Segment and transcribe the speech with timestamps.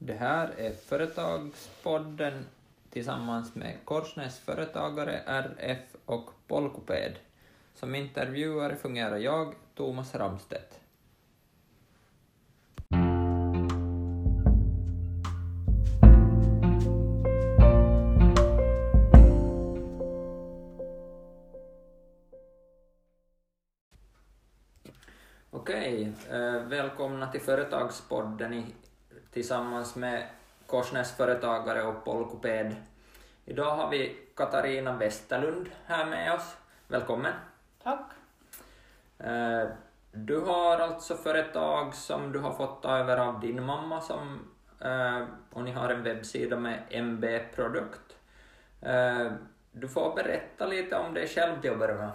[0.00, 2.46] Det här är Företagspodden
[2.90, 7.12] tillsammans med Korsnäs Företagare, RF och Polkoped.
[7.74, 10.80] Som intervjuare fungerar jag, Thomas Ramstedt.
[25.50, 28.52] Okej, eh, välkomna till Företagspodden
[29.32, 30.26] tillsammans med
[30.66, 32.76] Korsnäs Företagare och Polkoped.
[33.44, 36.56] Idag har vi Katarina Westerlund här med oss.
[36.88, 37.32] Välkommen.
[37.82, 38.10] Tack.
[39.18, 39.68] Eh,
[40.12, 44.48] Du har alltså företag som du har fått ta över av din mamma som,
[44.80, 45.22] eh,
[45.52, 48.16] och ni har en webbsida med MB Produkt.
[48.80, 49.32] Eh,
[49.72, 52.10] Du får berätta lite om dig själv till att börja med.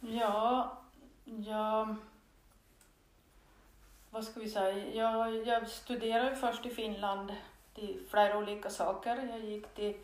[0.00, 0.78] Ja,
[1.24, 1.96] jag...
[4.16, 4.94] Vad ska vi säga?
[4.94, 7.32] Jag, jag studerade först i Finland
[7.74, 9.28] till flera olika saker.
[9.30, 9.94] Jag gick till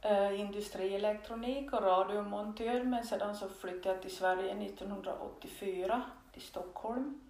[0.00, 7.20] eh, industrielektronik och radiomontör men sedan så flyttade jag till Sverige 1984 till Stockholm.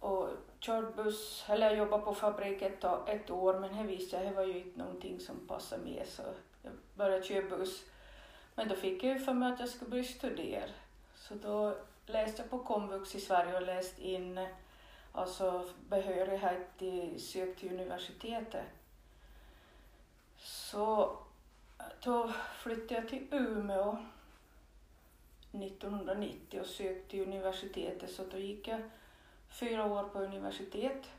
[0.00, 0.28] Och
[0.60, 4.36] körde buss, eller jag jobbade på fabrik ett, ett år men det visste jag, det
[4.36, 6.22] var ju inte någonting som passade mig, så
[6.62, 7.84] jag började köra buss.
[8.54, 10.68] Men då fick jag ju för mig att jag skulle börja studera.
[11.16, 11.76] Så då
[12.12, 14.46] läste jag på komvux i Sverige och läste in
[15.12, 18.64] alltså behörighet till sök till universitetet.
[20.38, 21.16] Så
[22.04, 23.96] då flyttade jag till Umeå
[25.52, 28.80] 1990 och sökte till universitetet så då gick jag
[29.48, 31.10] fyra år på universitet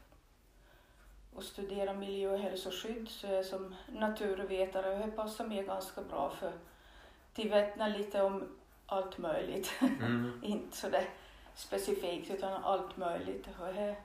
[1.36, 6.02] och studerade miljö och hälsoskydd så jag är som naturvetare och det passar mig ganska
[6.02, 8.58] bra för att vittna lite om
[8.94, 9.72] allt möjligt.
[9.82, 10.40] Mm.
[10.44, 11.08] inte så det
[11.56, 13.48] specifikt utan allt möjligt.
[13.60, 13.96] Och det,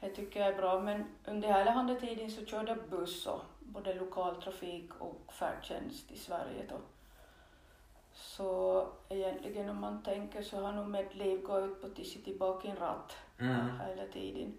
[0.00, 0.80] det tycker jag är bra.
[0.80, 6.18] Men under hela andra tiden så körde jag buss och både lokaltrafik och färdtjänst i
[6.18, 6.76] Sverige då.
[8.12, 12.24] Så egentligen om man tänker så har nog mitt liv gått ut på att sitta
[12.24, 13.80] tillbaka i en ratt Mm.
[13.80, 14.56] hela tiden.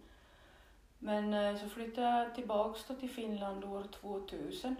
[1.00, 4.76] Men eh, så flyttade jag tillbaks då till Finland år 2000.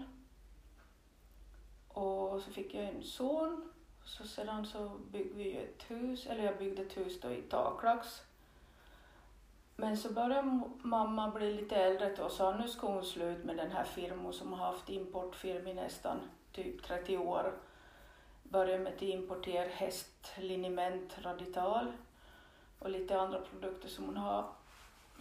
[1.88, 3.72] Och så fick jag en son.
[4.04, 7.42] Så sedan så byggde vi ju ett hus, eller jag byggde ett hus då i
[7.42, 8.22] taklax.
[9.76, 13.56] Men så började mamma bli lite äldre då och sa nu ska hon slut med
[13.56, 16.20] den här firman som har haft importfirma i nästan
[16.52, 17.52] typ 30 år.
[18.42, 21.92] Började med att importera hästliniment Radital
[22.78, 24.44] och lite andra produkter som hon har.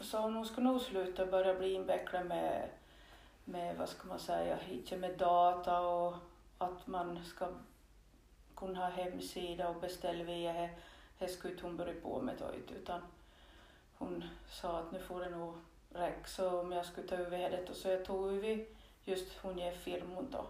[0.02, 2.70] Så hon ska nog sluta börja bli invecklad med,
[3.46, 6.16] med, vad ska man säga, hit med data och
[6.58, 7.48] att man ska
[8.62, 10.70] kunna ha hemsida och beställa via det.
[11.20, 13.02] Det skulle hon börja på med inte, utan
[13.98, 15.54] hon sa att nu får det nog
[15.94, 18.66] räcka så om jag skulle ta över det och så jag tog över
[19.04, 20.46] just hon ger firman då,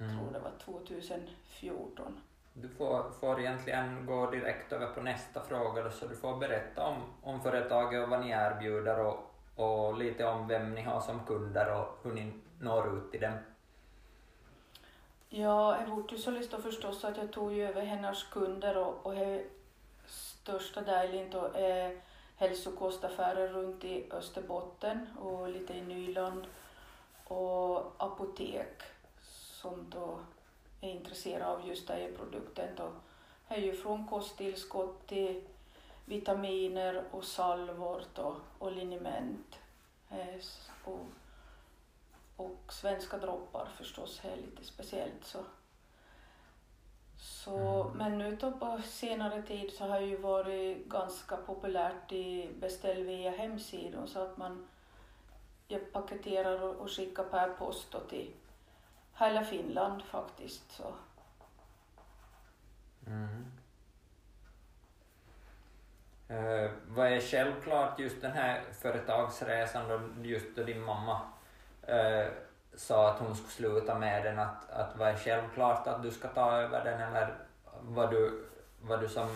[0.00, 0.18] Mm.
[0.18, 2.20] tror det var 2014.
[2.52, 6.86] Du får, får egentligen gå direkt över på nästa fråga då, så du får berätta
[6.86, 11.24] om, om företaget och vad ni erbjuder och, och lite om vem ni har som
[11.26, 13.32] kunder och hur ni når ut till dem.
[15.30, 19.14] Ja, det vart så då förstås att jag tog ju över hennes kunder och, och
[19.14, 19.44] det
[20.06, 21.98] största delen då är eh,
[22.36, 26.46] hälsokostaffärer runt i Österbotten och lite i Nyland
[27.24, 28.82] och apotek
[29.60, 30.18] som då
[30.80, 32.90] är intresserade av just den här produkten då.
[33.48, 35.42] Det är ju från kosttillskott till
[36.04, 39.58] vitaminer och salvor då, och liniment.
[40.10, 40.40] Eh,
[40.84, 41.06] Och
[42.38, 45.38] och svenska droppar förstås är lite speciellt så.
[47.16, 47.96] så Mm.
[47.96, 53.30] Men nu då på senare tid så har ju varit ganska populärt i beställ via
[53.30, 54.68] hemsidan så att man
[55.68, 58.32] jag paketerar och, skickar per post till
[59.14, 60.72] hela Finland faktiskt.
[60.72, 60.94] Så.
[63.06, 63.46] Mm.
[66.28, 71.20] Eh, vad är självklart just den här företagsresan då, just då din mamma
[71.88, 72.26] eh,
[72.74, 76.28] sa att hon skulle sluta med den, att, att vad är självklart att du ska
[76.28, 77.34] ta över den eller
[77.80, 78.44] vad du,
[78.82, 79.28] vad du som,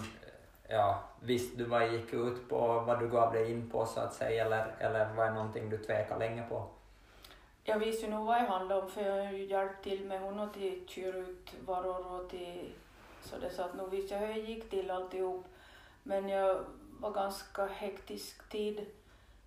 [0.69, 4.15] ja, visste du vad gick ut på, vad du gav dig in på så att
[4.15, 6.67] säga eller, eller var det någonting du tvekade länge på?
[7.65, 10.21] Jag visste ju nog vad det handlade om för jag har ju hjälpt till med
[10.21, 12.73] honom till köra ut varor och till
[13.25, 15.45] så det så att nog visste jag hur det gick till alltihop.
[16.03, 16.65] Men jag
[17.01, 18.87] var ganska hektisk tid.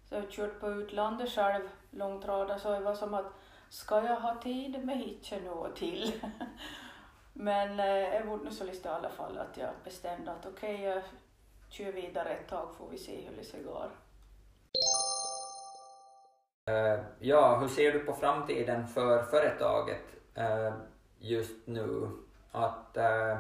[0.10, 3.26] Så jag har kört på utlandet själv, långtradare, så det var som att
[3.70, 6.12] ska jag ha tid med hitchen nu och till?
[7.34, 10.82] Men eh, jag var nu så lite i alla fall att jag bestämde att okej,
[10.82, 11.04] jag
[11.70, 13.90] kör vidare ett tag får vi se hur det går.
[16.70, 20.04] Eh, ja, hur ser du på framtiden för företaget
[20.36, 20.74] eh,
[21.20, 22.10] just nu?
[22.52, 23.38] Att uh,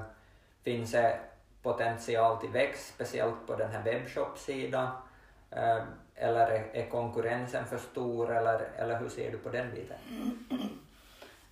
[0.64, 1.20] finns det
[1.62, 4.88] potential till växt, speciellt på den här webbshop-sidan?
[5.52, 9.98] Ehm, eller är konkurrensen för stor eller, eller hur ser du på den biten?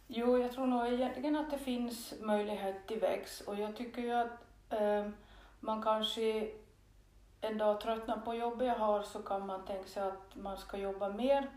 [0.07, 4.11] Jo, jag tror nog egentligen att det finns möjlighet till växt och jag tycker ju
[4.11, 5.09] att eh,
[5.59, 6.51] man kanske
[7.41, 10.77] en dag tröttnar på jobbet jag har så kan man tänka sig att man ska
[10.77, 11.49] jobba mer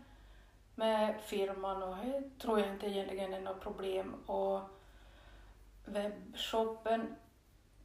[0.75, 4.13] med firman och det tror jag inte egentligen är något problem.
[4.25, 4.61] Och
[5.85, 7.15] webbshoppen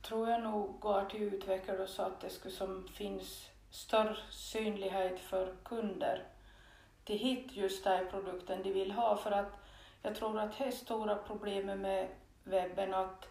[0.03, 5.55] tror jag nog går till utvecklare så att det skulle som finns större synlighet för
[5.65, 6.25] kunder
[7.05, 9.53] till hit just den produkten de vill ha för att
[10.03, 12.09] jag tror att det är stora problemet med
[12.45, 13.29] webben att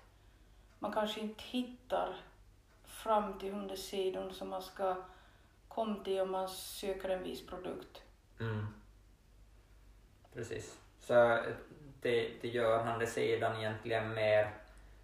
[0.80, 2.16] man kanske inte hittar
[2.86, 4.96] fram till hundesidan som man ska
[5.68, 8.02] komma till om man söker en viss produkt.
[8.40, 8.68] Mm.
[10.34, 10.78] Precis.
[11.00, 11.14] Så
[12.02, 14.52] det, det gör handelssidan egentligen mer,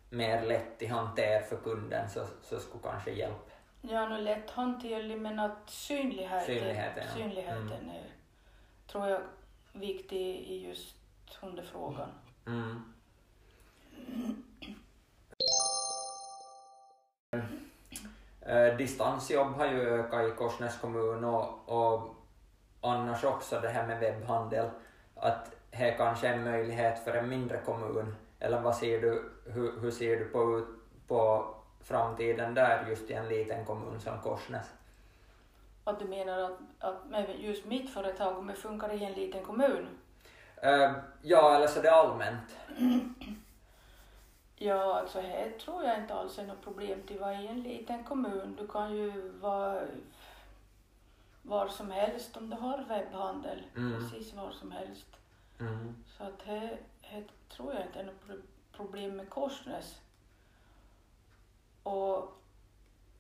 [0.10, 3.57] mer lätt i hanter för kunden så, så skulle kanske hjälpa.
[3.82, 7.14] Ja, nu lätt hanterlig men att synligheten, synligheten, ja.
[7.14, 7.90] synligheten mm.
[7.90, 8.04] är,
[8.88, 9.22] tror jag,
[9.74, 10.96] viktig i just
[11.42, 12.10] hundefrågan.
[12.46, 12.94] Mm.
[18.42, 22.16] Eh, distansjobb har ju ökat i Korsnäs kommun och, och
[22.82, 24.70] annars också det här med webbhandel,
[25.16, 29.80] att det kanske är en möjlighet för en mindre kommun, eller vad ser du, hur,
[29.80, 30.66] hur ser du på,
[31.08, 31.48] på
[31.84, 34.68] framtiden där just i en liten kommun som Korsnäs?
[35.84, 39.88] Att du menar att, att just mitt företag, om det funkar i en liten kommun?
[40.66, 40.92] Uh,
[41.22, 42.58] ja, eller så det allmänt.
[44.60, 48.04] Ja, alltså här tror jag inte alls är något problem till vara i en liten
[48.04, 48.56] kommun.
[48.60, 49.82] Du kan ju vara
[51.42, 53.64] var som helst om du har webbhandel.
[53.76, 54.00] Mm.
[54.00, 55.08] Precis var som helst.
[55.60, 55.96] Mm.
[56.18, 58.40] Så att här, här tror jag inte är något
[58.72, 60.00] problem med Korsnäs.
[61.88, 62.32] Och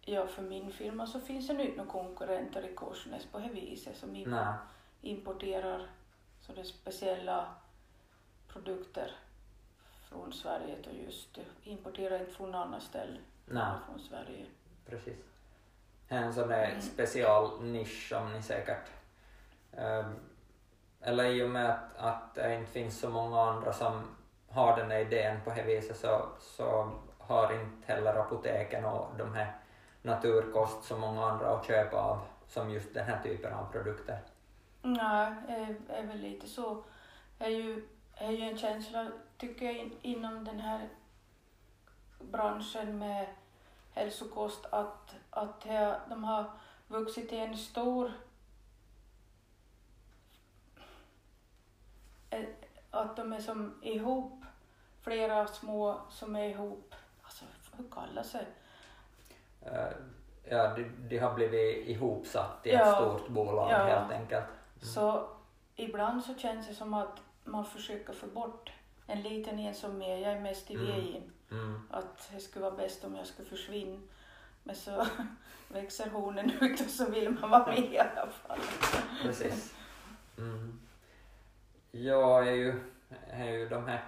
[0.01, 3.49] ja, för min firma så finns det nu inte några konkurrenter i Korsnäs på det
[3.49, 4.53] viset som Nej.
[5.01, 5.89] importerar
[6.41, 7.55] sådana speciella
[8.47, 9.11] produkter
[10.09, 13.21] från Sverige och just importerar inte från andra ställen.
[13.45, 13.71] Nej.
[13.85, 14.45] Från Sverige.
[14.85, 15.17] Precis.
[16.07, 16.81] En sån där mm.
[16.81, 18.87] special nisch som ni säkert
[19.71, 20.15] um,
[21.01, 24.15] eller i och med att, att det inte finns så många andra som
[24.49, 26.91] har den här idén på det viset så, så
[27.27, 29.56] har inte heller apoteken och de här
[30.01, 34.19] naturkost så många andra att köpa av som just den här typen av produkter.
[34.81, 36.83] Nej, det är väl lite så.
[37.39, 40.89] är ju, är ju en känsla, tycker jag, in, inom den här
[42.19, 43.27] branschen med
[43.94, 45.62] hälsokost att, att
[46.09, 46.51] de har
[46.88, 48.12] vuxit till en stor
[52.30, 52.45] eh,
[52.91, 54.45] att de är som ihop,
[55.01, 56.95] flera små som är ihop,
[57.77, 58.45] hur kallas det?
[59.65, 59.97] Uh,
[60.50, 63.77] ja, de, de, har blivit ihopsatt i ja, ett stort bolag ja.
[63.77, 64.45] helt enkelt.
[64.45, 64.94] Mm.
[64.94, 65.29] Så
[65.75, 68.71] ibland så känns det som att man försöker få bort
[69.07, 70.88] en liten en som är, jag är mest i mm.
[70.88, 71.31] vägen.
[71.51, 71.81] Mm.
[71.91, 74.00] Att det skulle vara bäst om jag skulle försvinna.
[74.63, 75.06] Men så
[75.68, 78.59] växer hornen ut och så vill man vara med i alla fall.
[79.21, 79.75] Precis.
[80.37, 80.80] Mm.
[81.92, 82.81] Jag är ju,
[83.28, 84.04] är ju de här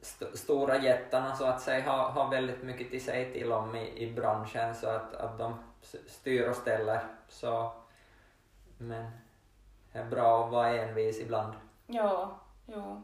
[0.00, 4.02] st stora jättarna så att säga har, har väldigt mycket till sig till om i,
[4.02, 5.54] i branschen så att, att de
[6.06, 7.06] styr och ställer.
[7.28, 7.72] Så,
[8.78, 9.10] men
[9.92, 11.52] är bra att vara envis ibland.
[11.86, 13.02] Ja, jo.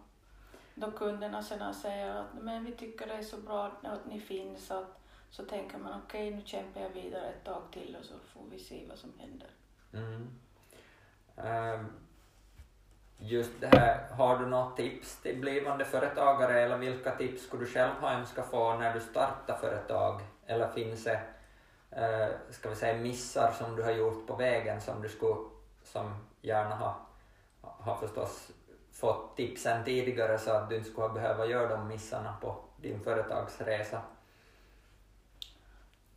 [0.74, 4.70] Då kunderna sedan säger att men vi tycker det är så bra att ni finns
[4.70, 8.14] att så tänker man okej okay, nu kämpar jag vidare ett tag till och så
[8.18, 9.50] får vi se vad som händer.
[9.92, 10.30] Mm.
[11.36, 11.92] Um,
[13.26, 17.70] just det här, har du något tips till blivande företagare eller vilka tips skulle du
[17.70, 20.20] själv ha önskat få när du startar företag?
[20.46, 21.20] Eller finns det,
[21.90, 25.40] eh, ska vi säga missar som du har gjort på vägen som du skulle
[25.84, 26.94] som gärna har,
[27.60, 28.50] har förstås
[28.92, 34.00] fått tipsen tidigare så att du inte skulle behöva göra de missarna på din företagsresa?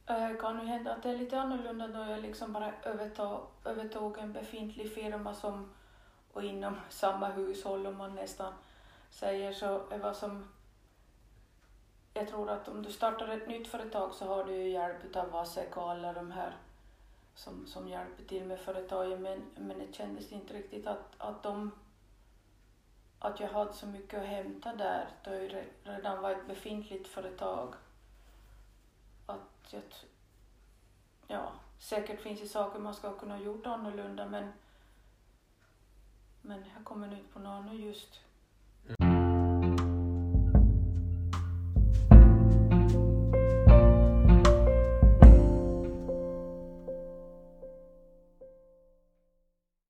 [0.08, 4.18] Det kan ju hända att det är lite annorlunda då jag liksom bara övertog, övertog
[4.18, 5.74] en befintlig firma som,
[6.38, 8.54] och inom samma hushåll om man nästan
[9.10, 9.82] säger så.
[9.90, 10.48] Det som,
[12.14, 15.30] jag tror att om du startar ett nytt företag så har du ju hjälp av
[15.32, 16.56] Vasek och alla de här
[17.36, 21.72] som, som hjälper till med företaget men, men det kändes inte riktigt att, att, de,
[23.20, 27.74] att jag hade så mycket att hämta där då jag redan var ett befintligt företag.
[29.26, 29.84] Att jag,
[31.28, 34.52] ja, säkert finns det saker man ska kunna gjort annorlunda men
[36.48, 38.20] men jag kommer ut på någon just